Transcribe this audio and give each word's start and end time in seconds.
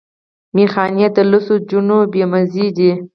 ميخانې 0.55 1.07
د 1.15 1.17
لوڅو 1.29 1.55
جونو 1.69 1.97
بې 2.11 2.23
مزې 2.31 2.67
دي 2.77 2.91